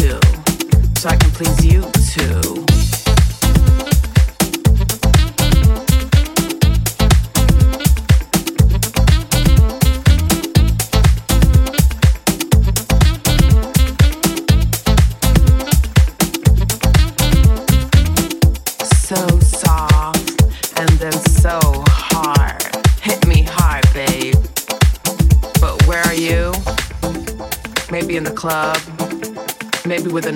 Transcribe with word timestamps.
too. 0.00 0.18
So 0.96 1.10
I 1.10 1.16
can 1.16 1.30
please 1.32 1.64
you 1.64 1.82
too. 1.92 2.69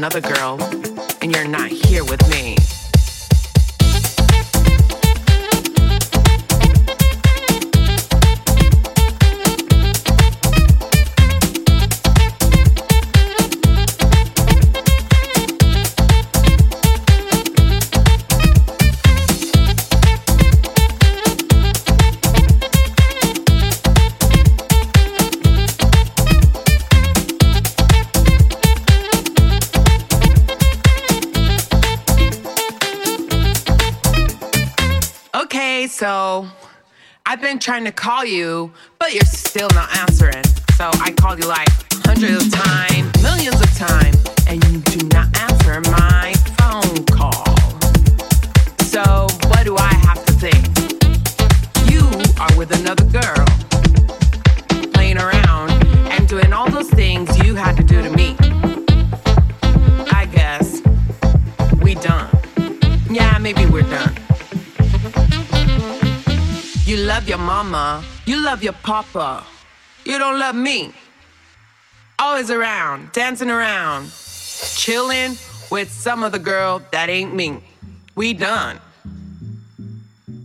Another 0.04 0.20
girl, 0.20 0.63
trying 37.64 37.85
to 37.85 37.92
call 37.92 38.27
you, 38.27 38.70
but 38.98 39.14
you're 39.14 39.24
still 39.24 39.70
not 39.72 39.88
answering. 39.96 40.44
So 40.77 40.90
I 41.00 41.14
called 41.16 41.38
you 41.38 41.48
like 41.48 41.66
hundreds 42.05 42.44
of 42.44 42.53
times, 42.53 43.22
millions 43.22 43.59
of 43.59 43.74
times, 43.74 44.22
and 44.46 44.62
you 44.64 44.81
do 44.81 45.09
not 45.09 45.35
answer 45.40 45.81
my 45.90 46.35
phone 46.59 47.07
call. 47.07 47.57
So 48.83 49.27
what 49.48 49.64
do 49.64 49.79
I 49.79 49.94
have 50.05 50.22
to 50.27 50.33
think? 50.35 50.62
You 51.90 52.05
are 52.38 52.55
with 52.59 52.79
another 52.79 53.05
girl, 53.05 53.46
playing 54.92 55.16
around 55.16 55.70
and 56.12 56.29
doing 56.29 56.53
all 56.53 56.70
those 56.70 56.90
things 56.90 57.35
you 57.46 57.55
had 57.55 57.79
to 57.79 57.83
do 57.83 58.03
to 58.03 58.11
me. 58.11 58.37
I 60.12 60.29
guess 60.31 60.83
we 61.81 61.94
done. 61.94 62.29
Yeah, 63.09 63.38
maybe 63.38 63.64
we're 63.64 63.88
done. 63.88 64.23
You 66.87 66.99
love 66.99 67.27
your 67.27 67.38
mama. 67.38 68.05
You 68.27 68.44
love 68.44 68.62
your 68.62 68.75
papa. 68.75 69.42
You 70.05 70.18
don't 70.18 70.38
love 70.38 70.55
me. 70.55 70.92
Always 72.18 72.51
around, 72.51 73.11
dancing 73.12 73.51
around, 73.51 74.12
chilling 74.77 75.38
with 75.70 75.90
some 75.90 76.23
other 76.23 76.38
girl 76.38 76.83
that 76.92 77.09
ain't 77.09 77.35
me. 77.35 77.64
We 78.16 78.35
done. 78.35 78.81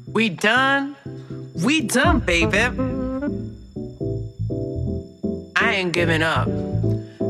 We 0.07 0.29
done. 0.29 0.95
We 1.61 1.81
done, 1.81 2.21
baby. 2.21 2.57
I 5.57 5.73
ain't 5.75 5.91
giving 5.91 6.21
up. 6.21 6.47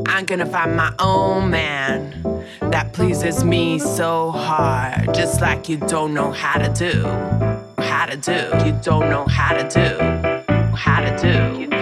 I'm 0.06 0.24
gonna 0.24 0.46
find 0.46 0.76
my 0.76 0.94
own 1.00 1.50
man 1.50 2.46
that 2.60 2.92
pleases 2.92 3.42
me 3.42 3.80
so 3.80 4.30
hard, 4.30 5.12
just 5.14 5.40
like 5.40 5.68
you 5.68 5.78
don't 5.78 6.14
know 6.14 6.30
how 6.30 6.58
to 6.58 6.72
do 6.72 7.49
how 8.00 8.06
to 8.06 8.16
do. 8.16 8.64
You 8.64 8.72
don't 8.82 9.10
know 9.10 9.26
how 9.26 9.52
to 9.52 9.68
do. 9.68 9.98
How 10.74 11.00
to 11.02 11.14
do. 11.18 11.79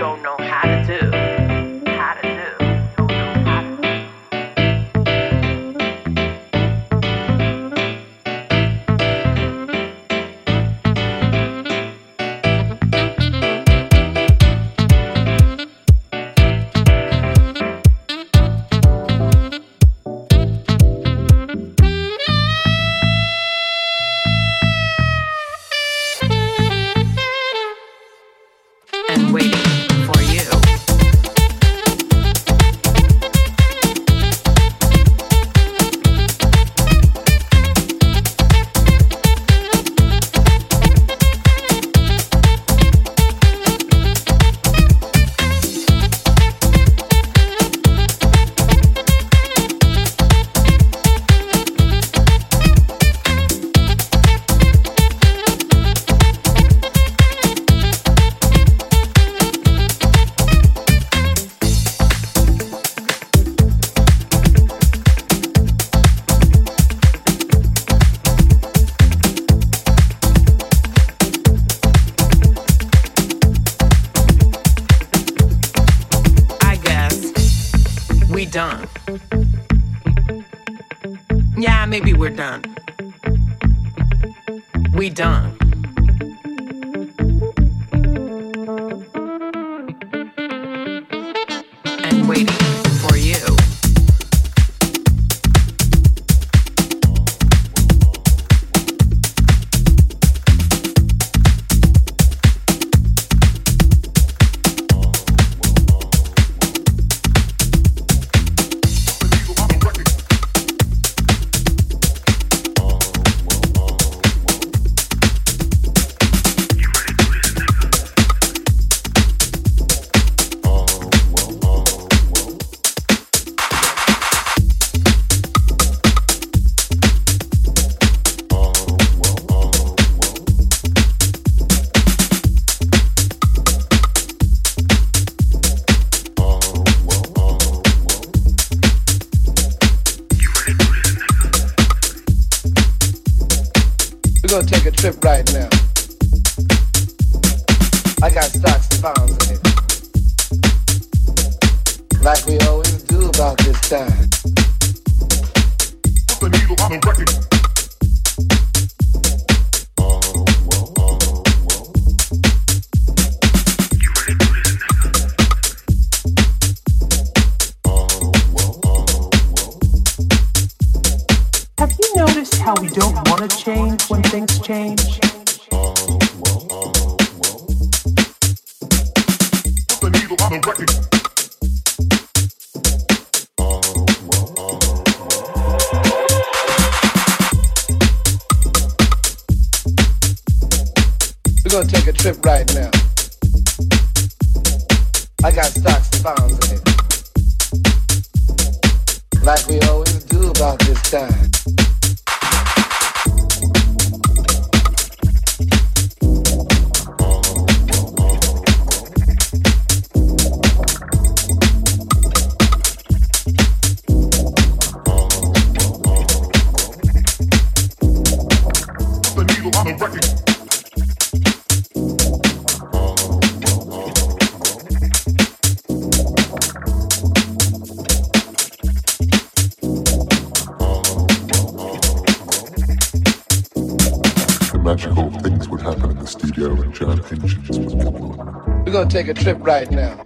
We're 237.00 238.92
gonna 238.92 239.08
take 239.08 239.28
a 239.28 239.34
trip 239.34 239.58
right 239.61 239.88
now. 239.88 240.20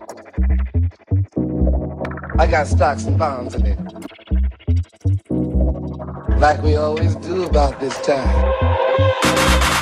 I 2.39 2.47
got 2.47 2.67
stocks 2.67 3.05
and 3.05 3.19
bonds 3.19 3.55
in 3.55 3.67
it. 3.67 3.79
Like 6.39 6.63
we 6.63 6.77
always 6.77 7.15
do 7.17 7.45
about 7.45 7.79
this 7.79 7.95
time. 8.01 9.82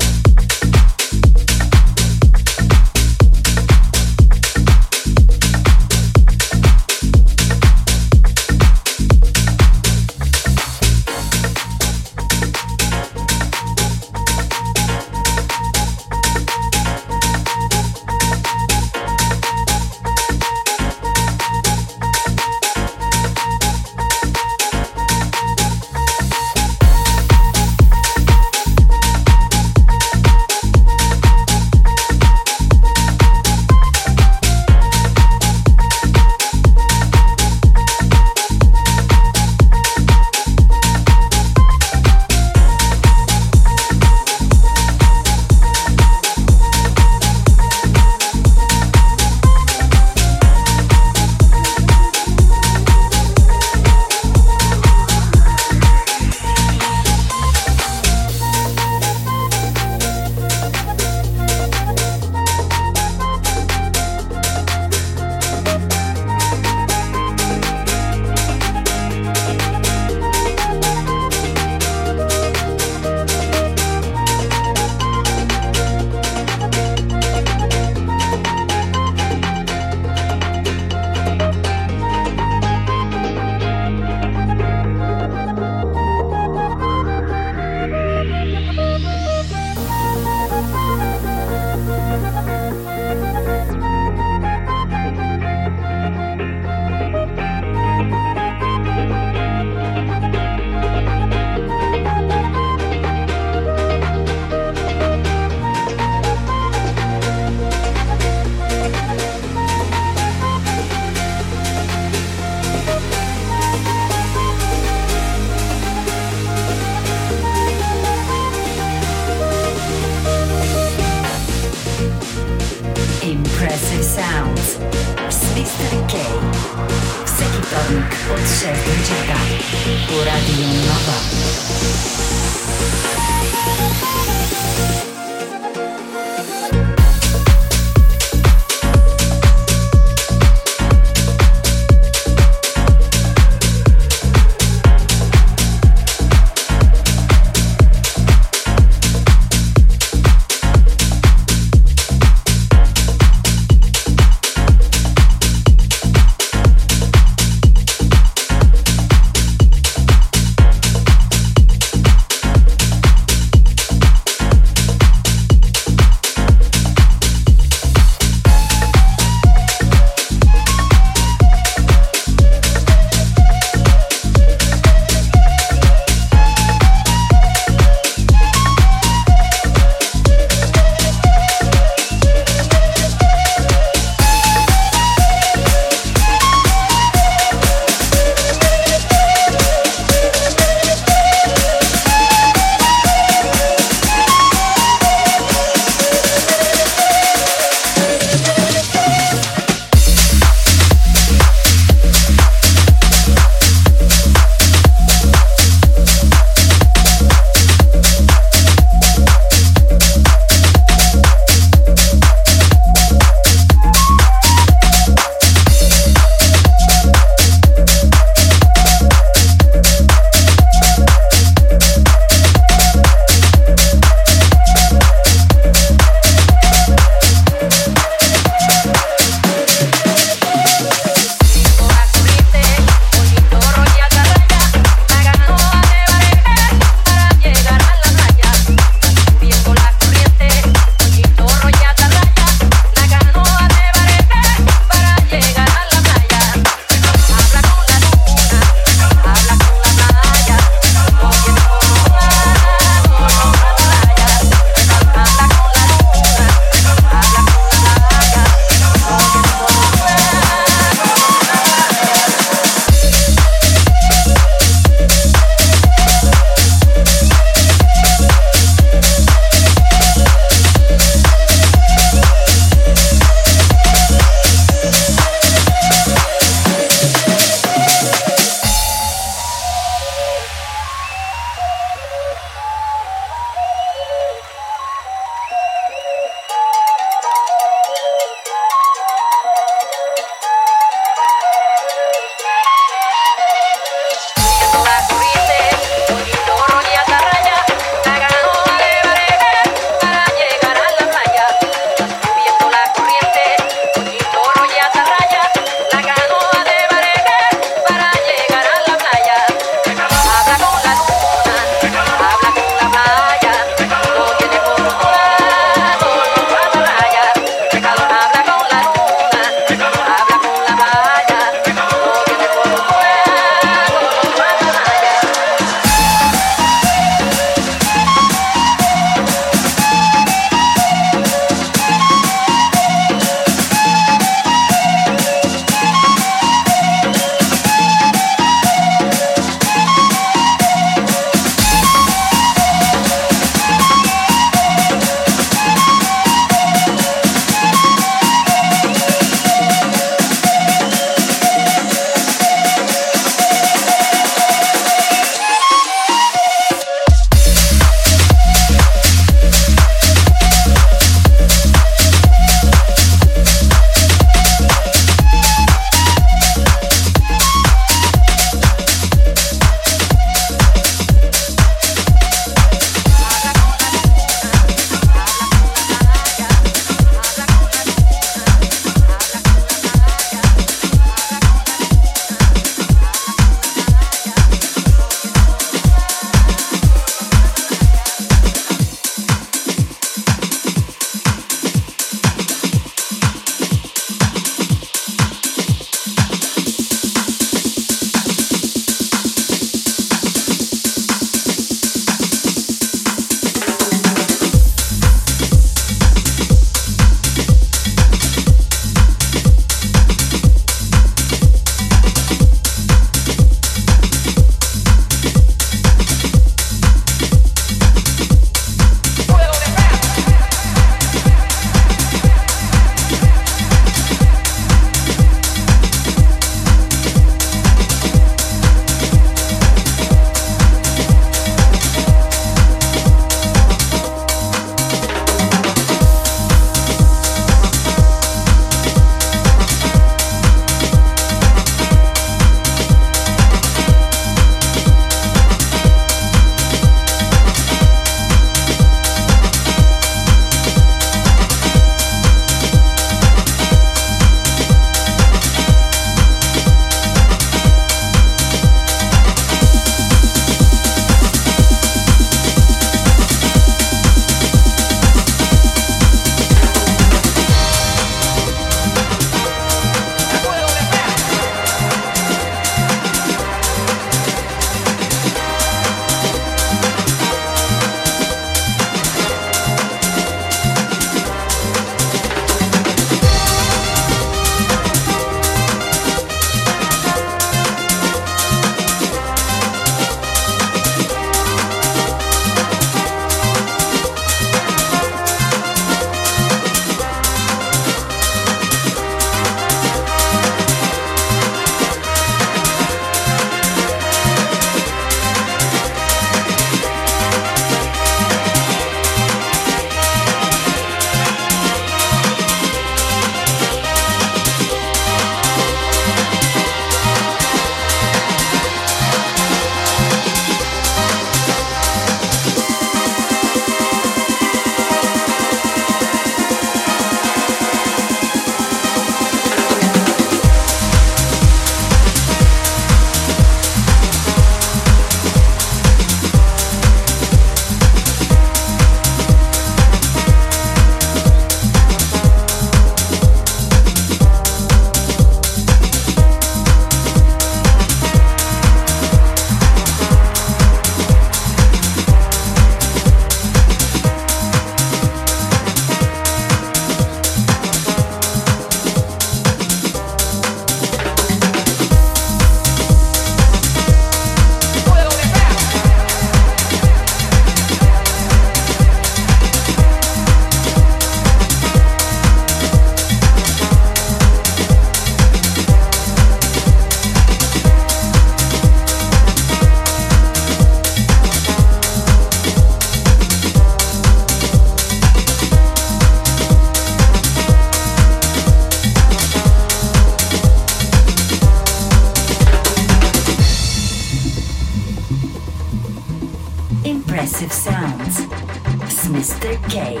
K 599.68 600.00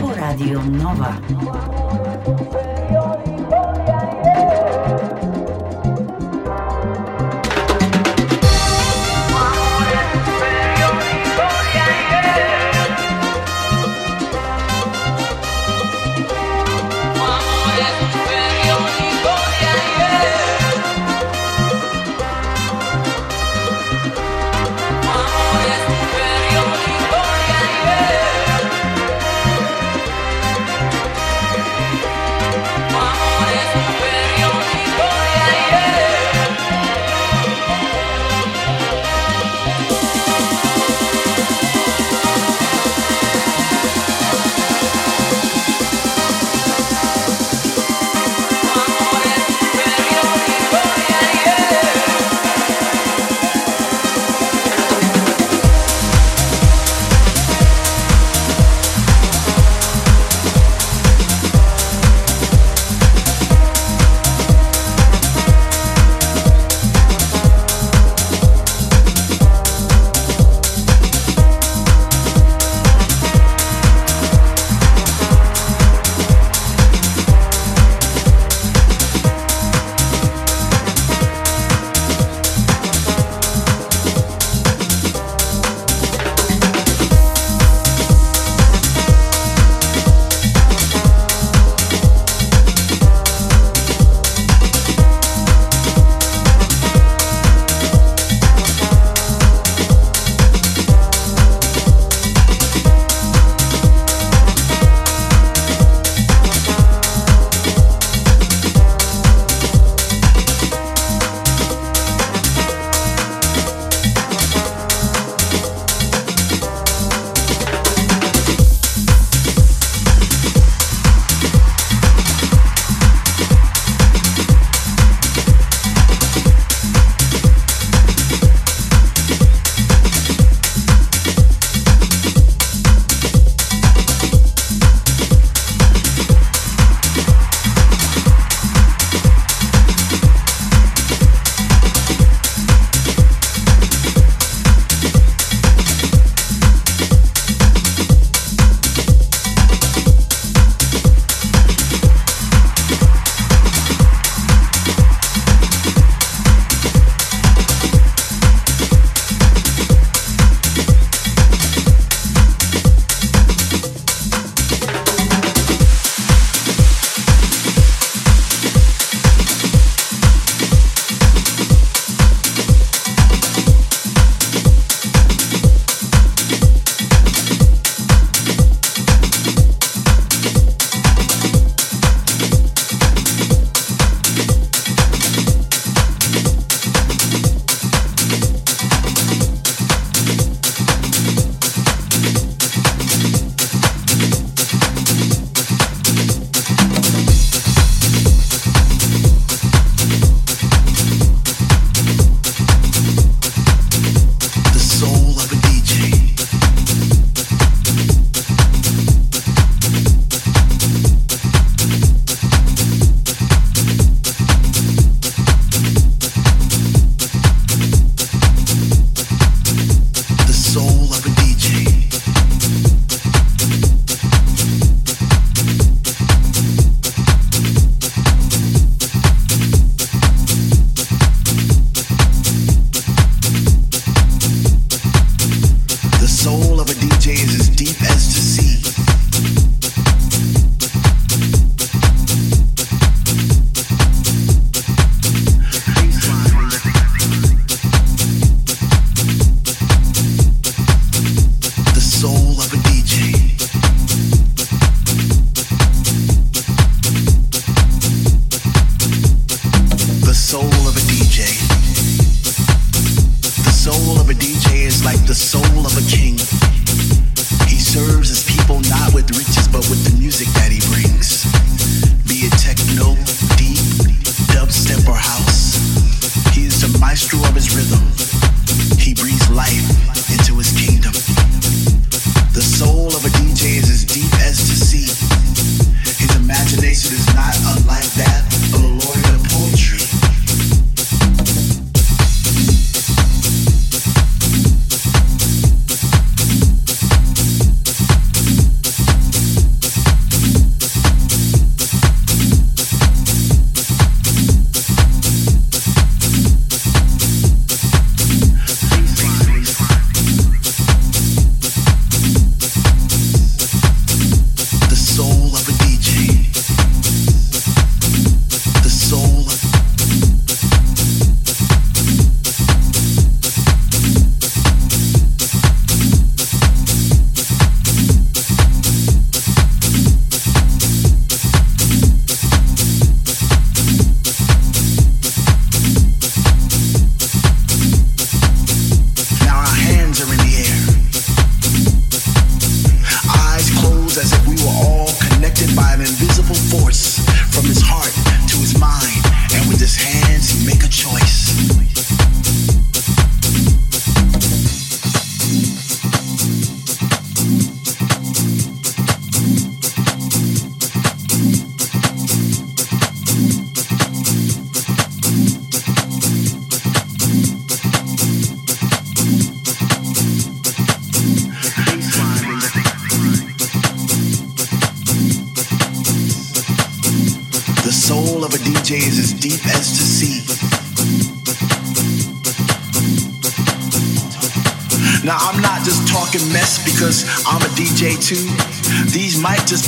po 0.00 0.10
Radio 0.10 0.58
Nova. 0.66 2.07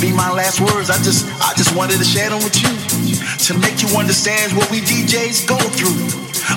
Be 0.01 0.12
my 0.12 0.32
last 0.32 0.61
words. 0.61 0.88
I 0.88 0.96
just 1.05 1.28
I 1.44 1.53
just 1.55 1.76
wanted 1.76 2.01
to 2.01 2.09
share 2.09 2.30
them 2.32 2.40
with 2.40 2.57
you 2.57 2.72
to 3.46 3.53
make 3.61 3.84
you 3.84 3.88
understand 4.01 4.57
what 4.57 4.70
we 4.72 4.80
DJs 4.80 5.44
go 5.46 5.61
through. 5.76 6.01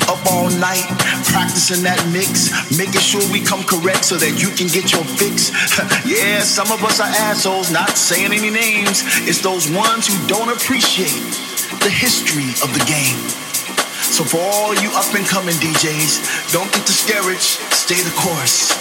Up 0.08 0.24
all 0.32 0.50
night, 0.64 0.88
practicing 1.30 1.84
that 1.84 2.00
mix, 2.10 2.50
making 2.72 3.04
sure 3.04 3.22
we 3.30 3.44
come 3.44 3.62
correct 3.68 4.08
so 4.08 4.16
that 4.16 4.40
you 4.40 4.50
can 4.56 4.72
get 4.72 4.96
your 4.96 5.04
fix. 5.20 5.52
yeah, 6.08 6.40
some 6.40 6.72
of 6.72 6.82
us 6.88 7.04
are 7.04 7.12
assholes, 7.30 7.70
not 7.70 7.92
saying 8.00 8.32
any 8.32 8.50
names. 8.50 9.04
It's 9.28 9.44
those 9.44 9.70
ones 9.70 10.08
who 10.08 10.16
don't 10.26 10.50
appreciate 10.50 11.22
the 11.84 11.92
history 11.92 12.48
of 12.64 12.72
the 12.72 12.84
game. 12.88 13.20
So 14.08 14.24
for 14.24 14.40
all 14.40 14.74
you 14.80 14.90
up 14.96 15.12
and 15.14 15.28
coming 15.28 15.56
DJs, 15.60 16.54
don't 16.56 16.72
get 16.72 16.88
discouraged, 16.88 17.60
stay 17.76 18.00
the 18.02 18.14
course. 18.16 18.72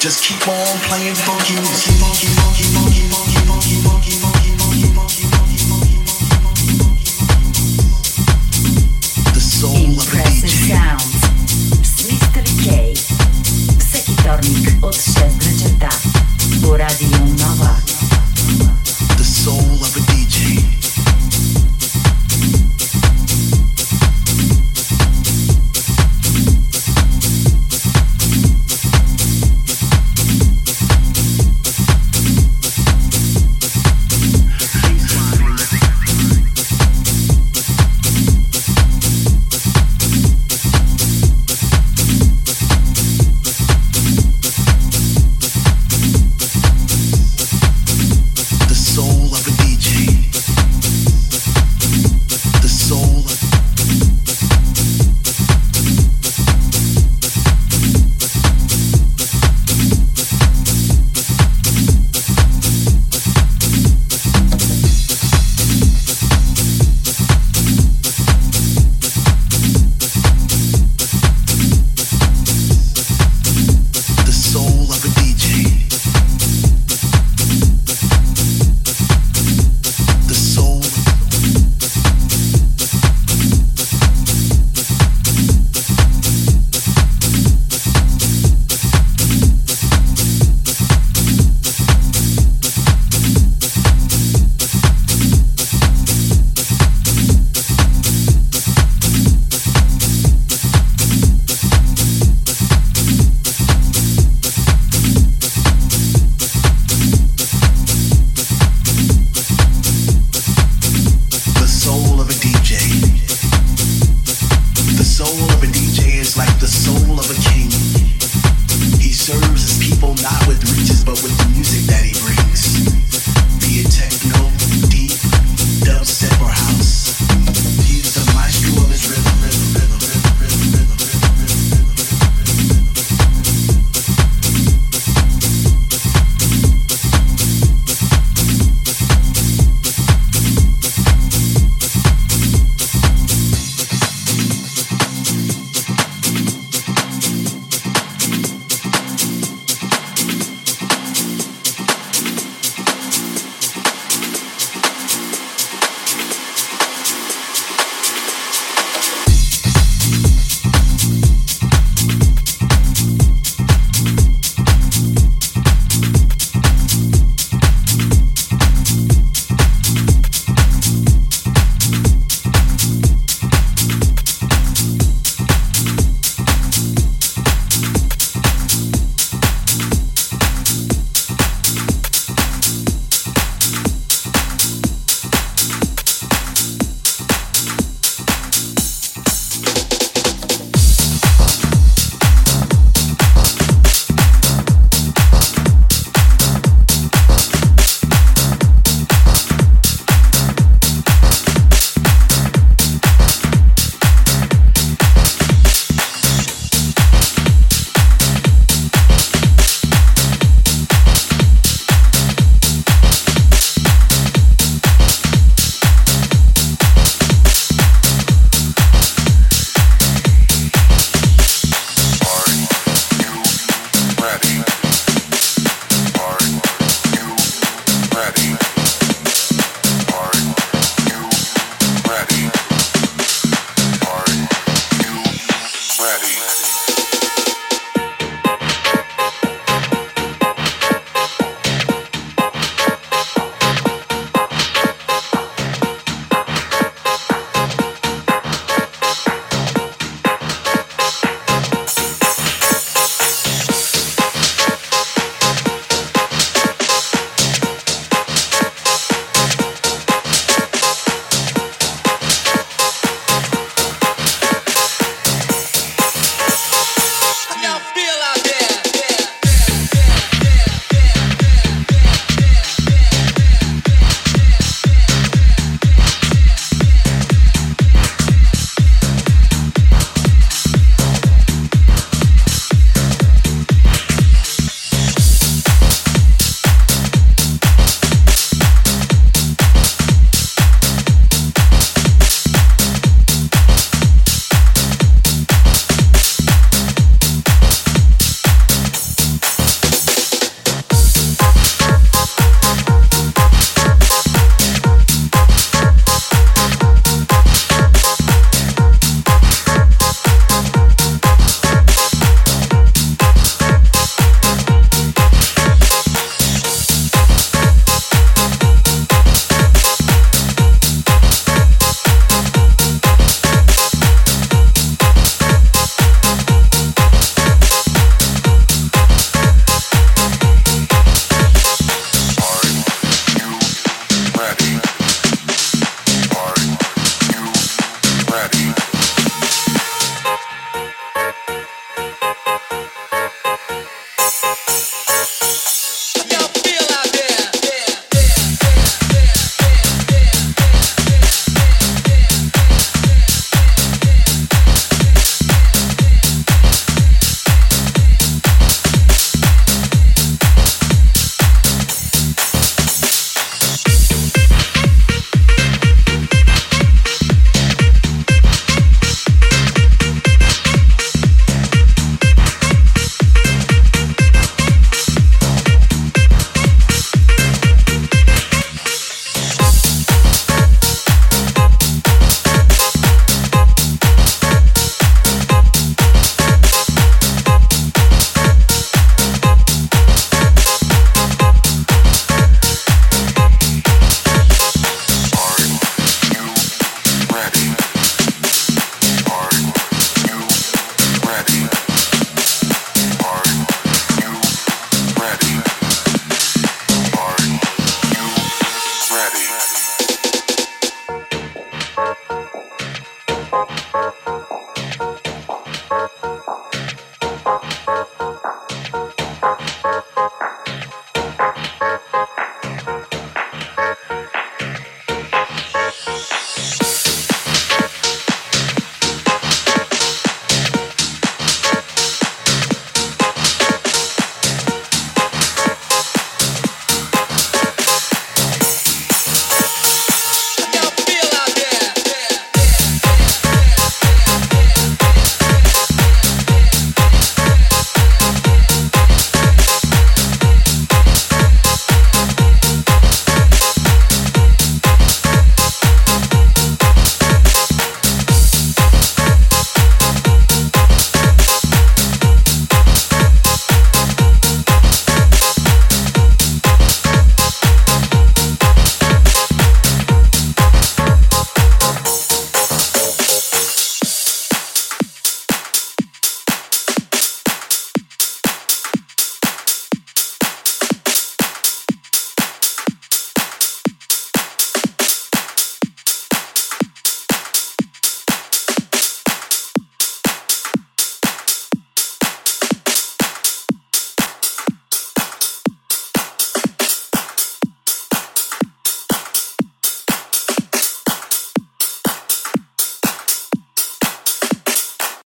Just 0.00 0.24
keep 0.24 0.40
on 0.48 0.72
playing 0.88 1.14
funky, 1.14 1.54
funky, 1.58 1.92
funky, 2.00 2.26
funky, 2.40 2.64
funky. 2.74 2.85